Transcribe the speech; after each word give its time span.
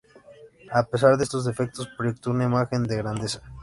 A 0.71 0.81
pesar 0.81 1.15
de 1.15 1.25
estos 1.25 1.45
defectos, 1.45 1.85
proyectó 1.95 2.31
una 2.31 2.45
imagen 2.45 2.81
de 2.81 2.97
grandeza. 2.97 3.43